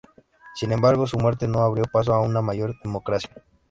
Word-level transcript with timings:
Sin 0.55 0.71
embargo, 0.71 1.05
su 1.05 1.19
muerte 1.19 1.47
no 1.47 1.59
abrió 1.59 1.83
paso 1.83 2.11
a 2.15 2.21
una 2.21 2.41
mayor 2.41 2.73
democracia. 2.83 3.43